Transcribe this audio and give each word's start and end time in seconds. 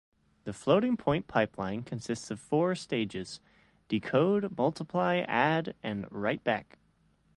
The 0.45 0.51
floating 0.53 0.97
point 0.97 1.27
pipeline 1.27 1.83
consists 1.83 2.31
of 2.31 2.39
four 2.39 2.73
stages, 2.73 3.39
"decode", 3.87 4.57
"multiply", 4.57 5.17
"add" 5.27 5.75
and 5.83 6.09
"writeback". 6.09 6.77